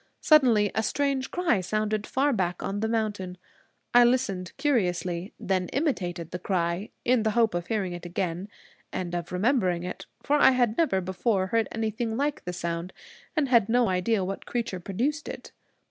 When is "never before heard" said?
10.75-11.67